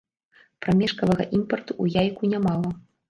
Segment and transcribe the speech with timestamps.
[0.65, 2.73] Прамежкавага імпарту ў яйку нямала.